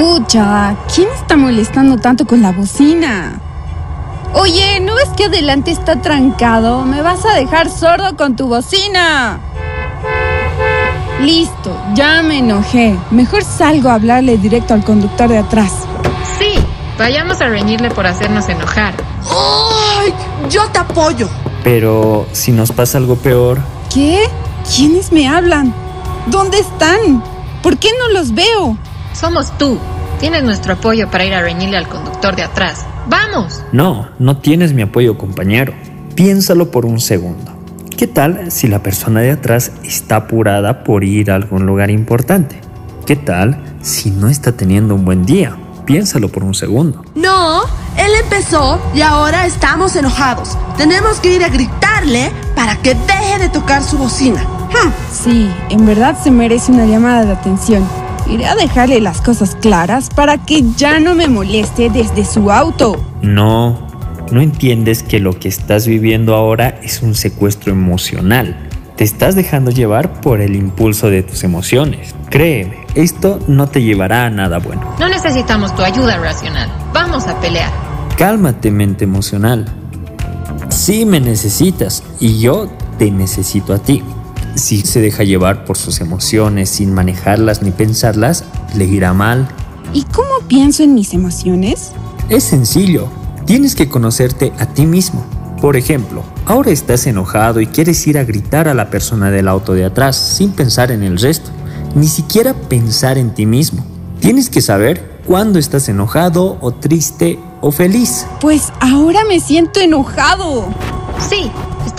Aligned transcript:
Pucha, 0.00 0.76
¿quién 0.94 1.08
está 1.14 1.36
molestando 1.36 1.98
tanto 1.98 2.24
con 2.24 2.40
la 2.40 2.52
bocina? 2.52 3.38
Oye, 4.32 4.80
¿no 4.80 4.94
ves 4.94 5.10
que 5.14 5.24
adelante 5.24 5.72
está 5.72 6.00
trancado? 6.00 6.86
Me 6.86 7.02
vas 7.02 7.26
a 7.26 7.34
dejar 7.34 7.68
sordo 7.68 8.16
con 8.16 8.34
tu 8.34 8.48
bocina. 8.48 9.40
Listo, 11.20 11.78
ya 11.92 12.22
me 12.22 12.38
enojé. 12.38 12.96
Mejor 13.10 13.44
salgo 13.44 13.90
a 13.90 13.94
hablarle 13.96 14.38
directo 14.38 14.72
al 14.72 14.82
conductor 14.84 15.28
de 15.28 15.36
atrás. 15.36 15.70
Sí, 16.38 16.54
vayamos 16.98 17.42
a 17.42 17.48
reñirle 17.48 17.90
por 17.90 18.06
hacernos 18.06 18.48
enojar. 18.48 18.94
¡Ay! 19.28 20.14
Yo 20.48 20.66
te 20.70 20.78
apoyo. 20.78 21.28
Pero 21.62 22.26
si 22.32 22.52
nos 22.52 22.72
pasa 22.72 22.96
algo 22.96 23.16
peor, 23.16 23.60
¿Qué? 23.92 24.24
¿Quiénes 24.74 25.12
me 25.12 25.28
hablan? 25.28 25.74
¿Dónde 26.28 26.58
están? 26.58 27.22
¿Por 27.62 27.76
qué 27.76 27.90
no 28.00 28.18
los 28.18 28.32
veo? 28.32 28.78
Somos 29.20 29.56
tú. 29.58 29.78
Tienes 30.18 30.42
nuestro 30.42 30.74
apoyo 30.74 31.10
para 31.10 31.24
ir 31.24 31.34
a 31.34 31.42
reñirle 31.42 31.76
al 31.76 31.88
conductor 31.88 32.36
de 32.36 32.42
atrás. 32.42 32.86
¡Vamos! 33.08 33.62
no, 33.72 34.08
no 34.18 34.38
tienes 34.38 34.72
mi 34.72 34.82
apoyo 34.82 35.18
compañero. 35.18 35.74
Piénsalo 36.14 36.70
por 36.70 36.86
un 36.86 37.00
segundo. 37.00 37.52
¿Qué 37.96 38.06
tal 38.06 38.50
si 38.50 38.66
la 38.66 38.82
persona 38.82 39.20
de 39.20 39.32
atrás 39.32 39.72
está 39.84 40.16
apurada 40.16 40.84
por 40.84 41.04
ir 41.04 41.30
a 41.30 41.34
algún 41.34 41.66
lugar 41.66 41.90
importante? 41.90 42.60
¿Qué 43.04 43.16
tal 43.16 43.62
si 43.82 44.10
no 44.10 44.28
está 44.28 44.52
teniendo 44.52 44.94
un 44.94 45.04
buen 45.04 45.26
día? 45.26 45.56
Piénsalo 45.84 46.28
por 46.30 46.44
un 46.44 46.54
segundo. 46.54 47.04
No, 47.14 47.62
él 47.96 48.10
empezó 48.22 48.80
y 48.94 49.02
ahora 49.02 49.44
estamos 49.46 49.96
enojados. 49.96 50.56
Tenemos 50.78 51.20
que 51.20 51.34
ir 51.36 51.44
a 51.44 51.48
gritarle 51.48 52.30
para 52.54 52.76
que 52.76 52.94
deje 52.94 53.38
de 53.38 53.48
tocar 53.50 53.82
su 53.82 53.98
bocina. 53.98 54.42
Hmm, 54.44 54.90
Sí, 55.12 55.50
en 55.68 55.84
verdad 55.84 56.16
se 56.22 56.30
merece 56.30 56.72
una 56.72 56.86
llamada 56.86 57.24
de 57.24 57.32
atención. 57.32 57.84
Iré 58.28 58.46
a 58.46 58.54
dejarle 58.54 59.00
las 59.00 59.20
cosas 59.20 59.56
claras 59.56 60.08
para 60.14 60.38
que 60.38 60.62
ya 60.76 61.00
no 61.00 61.14
me 61.14 61.28
moleste 61.28 61.90
desde 61.90 62.24
su 62.24 62.50
auto. 62.50 63.02
No, 63.22 63.86
no 64.30 64.40
entiendes 64.40 65.02
que 65.02 65.18
lo 65.20 65.38
que 65.38 65.48
estás 65.48 65.86
viviendo 65.86 66.34
ahora 66.34 66.78
es 66.82 67.02
un 67.02 67.14
secuestro 67.14 67.72
emocional. 67.72 68.68
Te 68.96 69.04
estás 69.04 69.34
dejando 69.34 69.70
llevar 69.70 70.20
por 70.20 70.40
el 70.40 70.54
impulso 70.56 71.10
de 71.10 71.22
tus 71.22 71.42
emociones. 71.42 72.14
Créeme, 72.28 72.86
esto 72.94 73.40
no 73.48 73.66
te 73.66 73.82
llevará 73.82 74.26
a 74.26 74.30
nada 74.30 74.58
bueno. 74.58 74.94
No 74.98 75.08
necesitamos 75.08 75.74
tu 75.74 75.82
ayuda 75.82 76.18
racional. 76.18 76.68
Vamos 76.92 77.26
a 77.26 77.40
pelear. 77.40 77.72
Cálmate, 78.16 78.70
mente 78.70 79.04
emocional. 79.04 79.66
Sí 80.68 81.06
me 81.06 81.20
necesitas 81.20 82.02
y 82.20 82.38
yo 82.38 82.70
te 82.98 83.10
necesito 83.10 83.72
a 83.72 83.78
ti. 83.78 84.02
Si 84.54 84.82
se 84.82 85.00
deja 85.00 85.24
llevar 85.24 85.64
por 85.64 85.76
sus 85.76 86.00
emociones 86.00 86.70
sin 86.70 86.92
manejarlas 86.92 87.62
ni 87.62 87.70
pensarlas, 87.70 88.44
le 88.74 88.84
irá 88.84 89.12
mal. 89.12 89.48
¿Y 89.92 90.04
cómo 90.04 90.46
pienso 90.48 90.82
en 90.82 90.94
mis 90.94 91.14
emociones? 91.14 91.92
Es 92.28 92.44
sencillo, 92.44 93.08
tienes 93.46 93.74
que 93.74 93.88
conocerte 93.88 94.52
a 94.58 94.66
ti 94.66 94.86
mismo. 94.86 95.24
Por 95.60 95.76
ejemplo, 95.76 96.22
ahora 96.46 96.70
estás 96.70 97.06
enojado 97.06 97.60
y 97.60 97.66
quieres 97.66 98.06
ir 98.06 98.18
a 98.18 98.24
gritar 98.24 98.68
a 98.68 98.74
la 98.74 98.88
persona 98.88 99.30
del 99.30 99.48
auto 99.48 99.74
de 99.74 99.84
atrás 99.84 100.16
sin 100.16 100.52
pensar 100.52 100.90
en 100.90 101.02
el 101.02 101.18
resto, 101.18 101.50
ni 101.94 102.08
siquiera 102.08 102.54
pensar 102.54 103.18
en 103.18 103.34
ti 103.34 103.46
mismo. 103.46 103.84
Tienes 104.20 104.48
que 104.48 104.62
saber 104.62 105.20
cuándo 105.26 105.58
estás 105.58 105.88
enojado 105.88 106.56
o 106.60 106.72
triste 106.72 107.38
o 107.60 107.72
feliz. 107.72 108.26
Pues 108.40 108.72
ahora 108.80 109.20
me 109.28 109.40
siento 109.40 109.80
enojado. 109.80 110.66
Sí, 111.28 111.50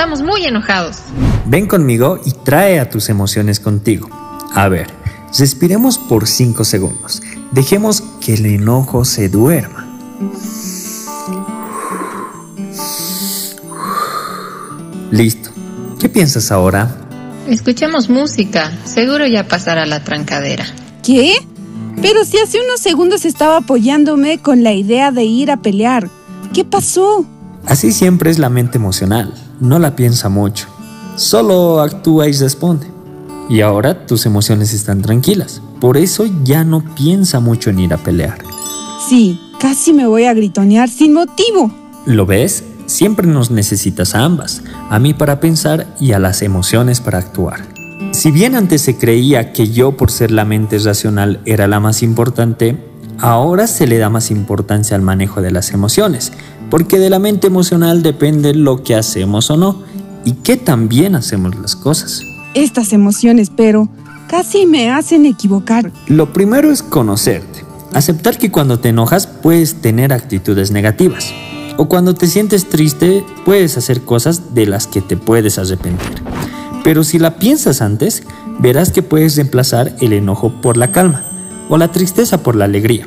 estamos 0.00 0.22
muy 0.22 0.46
enojados. 0.46 0.96
Ven 1.44 1.66
conmigo 1.66 2.18
y 2.24 2.32
trae 2.32 2.80
a 2.80 2.88
tus 2.88 3.10
emociones 3.10 3.60
contigo. 3.60 4.08
A 4.54 4.66
ver, 4.66 4.86
respiremos 5.38 5.98
por 5.98 6.26
5 6.26 6.64
segundos. 6.64 7.20
Dejemos 7.52 8.02
que 8.18 8.32
el 8.32 8.46
enojo 8.46 9.04
se 9.04 9.28
duerma. 9.28 9.86
Listo. 15.10 15.50
¿Qué 16.00 16.08
piensas 16.08 16.50
ahora? 16.50 16.96
Escuchemos 17.46 18.08
música. 18.08 18.72
Seguro 18.86 19.26
ya 19.26 19.48
pasará 19.48 19.84
la 19.84 20.02
trancadera. 20.02 20.64
¿Qué? 21.04 21.34
Pero 22.00 22.24
si 22.24 22.38
hace 22.38 22.58
unos 22.58 22.80
segundos 22.80 23.26
estaba 23.26 23.58
apoyándome 23.58 24.38
con 24.38 24.64
la 24.64 24.72
idea 24.72 25.10
de 25.10 25.24
ir 25.24 25.50
a 25.50 25.58
pelear. 25.58 26.08
¿Qué 26.54 26.64
pasó? 26.64 27.26
Así 27.66 27.92
siempre 27.92 28.30
es 28.30 28.38
la 28.38 28.48
mente 28.48 28.78
emocional. 28.78 29.49
No 29.60 29.78
la 29.78 29.94
piensa 29.94 30.28
mucho. 30.28 30.66
Solo 31.16 31.80
actúa 31.80 32.28
y 32.28 32.32
responde. 32.32 32.86
Y 33.50 33.60
ahora 33.60 34.06
tus 34.06 34.24
emociones 34.24 34.72
están 34.72 35.02
tranquilas. 35.02 35.60
Por 35.80 35.96
eso 35.96 36.24
ya 36.44 36.64
no 36.64 36.82
piensa 36.94 37.40
mucho 37.40 37.68
en 37.70 37.80
ir 37.80 37.92
a 37.92 37.98
pelear. 37.98 38.38
Sí, 39.08 39.38
casi 39.60 39.92
me 39.92 40.06
voy 40.06 40.24
a 40.24 40.34
gritonear 40.34 40.88
sin 40.88 41.12
motivo. 41.12 41.70
¿Lo 42.06 42.24
ves? 42.24 42.64
Siempre 42.86 43.26
nos 43.26 43.50
necesitas 43.50 44.14
a 44.14 44.24
ambas, 44.24 44.62
a 44.88 44.98
mí 44.98 45.14
para 45.14 45.40
pensar 45.40 45.86
y 46.00 46.12
a 46.12 46.18
las 46.18 46.42
emociones 46.42 47.00
para 47.00 47.18
actuar. 47.18 47.60
Si 48.12 48.30
bien 48.30 48.54
antes 48.54 48.82
se 48.82 48.96
creía 48.96 49.52
que 49.52 49.68
yo 49.68 49.96
por 49.96 50.10
ser 50.10 50.30
la 50.30 50.44
mente 50.44 50.78
racional 50.78 51.40
era 51.44 51.68
la 51.68 51.80
más 51.80 52.02
importante, 52.02 52.76
ahora 53.18 53.66
se 53.66 53.86
le 53.86 53.98
da 53.98 54.08
más 54.08 54.30
importancia 54.30 54.96
al 54.96 55.02
manejo 55.02 55.42
de 55.42 55.50
las 55.50 55.72
emociones, 55.72 56.32
porque 56.70 56.98
de 56.98 57.10
la 57.10 57.18
mente 57.18 57.48
emocional 57.48 58.02
depende 58.02 58.54
lo 58.54 58.82
que 58.82 58.94
hacemos 58.94 59.50
o 59.50 59.56
no 59.56 59.82
y 60.24 60.32
qué 60.34 60.56
tan 60.56 60.88
bien 60.88 61.14
hacemos 61.14 61.56
las 61.56 61.76
cosas. 61.76 62.22
Estas 62.54 62.92
emociones, 62.92 63.50
pero 63.54 63.88
casi 64.28 64.66
me 64.66 64.90
hacen 64.90 65.26
equivocar. 65.26 65.90
Lo 66.06 66.32
primero 66.32 66.70
es 66.70 66.82
conocerte, 66.82 67.64
aceptar 67.92 68.38
que 68.38 68.50
cuando 68.50 68.78
te 68.78 68.90
enojas 68.90 69.26
puedes 69.26 69.80
tener 69.82 70.12
actitudes 70.12 70.70
negativas. 70.70 71.32
O 71.76 71.88
cuando 71.88 72.14
te 72.14 72.26
sientes 72.26 72.68
triste, 72.68 73.24
puedes 73.44 73.76
hacer 73.78 74.02
cosas 74.02 74.54
de 74.54 74.66
las 74.66 74.86
que 74.86 75.00
te 75.00 75.16
puedes 75.16 75.58
arrepentir. 75.58 76.22
Pero 76.84 77.04
si 77.04 77.18
la 77.18 77.36
piensas 77.36 77.80
antes, 77.80 78.22
verás 78.58 78.90
que 78.92 79.02
puedes 79.02 79.36
reemplazar 79.36 79.96
el 80.00 80.12
enojo 80.12 80.60
por 80.60 80.76
la 80.76 80.92
calma 80.92 81.24
o 81.68 81.78
la 81.78 81.90
tristeza 81.90 82.42
por 82.42 82.56
la 82.56 82.66
alegría. 82.66 83.06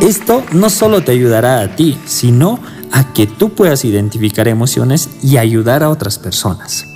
Esto 0.00 0.42
no 0.52 0.70
solo 0.70 1.02
te 1.02 1.12
ayudará 1.12 1.60
a 1.60 1.76
ti, 1.76 1.98
sino 2.06 2.58
a 2.90 3.12
que 3.12 3.26
tú 3.26 3.50
puedas 3.50 3.84
identificar 3.84 4.48
emociones 4.48 5.10
y 5.22 5.36
ayudar 5.36 5.82
a 5.82 5.90
otras 5.90 6.18
personas. 6.18 6.86